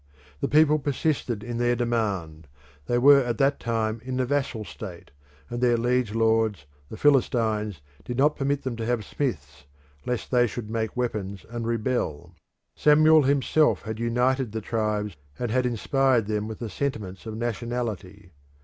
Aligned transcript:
The 0.39 0.47
people 0.47 0.79
persisted 0.79 1.43
in 1.43 1.59
their 1.59 1.75
demand; 1.75 2.47
they 2.87 2.97
were 2.97 3.19
at 3.21 3.37
that 3.37 3.59
time 3.59 4.01
in 4.03 4.17
the 4.17 4.25
vassal 4.25 4.65
state, 4.65 5.11
and 5.47 5.61
their 5.61 5.77
liege 5.77 6.15
lords, 6.15 6.65
the 6.89 6.97
Philistines, 6.97 7.81
did 8.03 8.17
not 8.17 8.35
permit 8.35 8.63
them 8.63 8.75
to 8.77 8.85
have 8.87 9.05
smiths 9.05 9.65
lest 10.07 10.31
they 10.31 10.47
should 10.47 10.71
make 10.71 10.97
weapons 10.97 11.45
and 11.47 11.67
rebel. 11.67 12.33
Samuel 12.75 13.21
himself 13.21 13.83
had 13.83 13.99
united 13.99 14.53
the 14.53 14.59
tribes, 14.61 15.17
and 15.37 15.51
had 15.51 15.67
inspired 15.67 16.25
them 16.25 16.47
with 16.47 16.57
the 16.57 16.69
sentiments 16.71 17.27
of 17.27 17.37
nationality. 17.37 18.31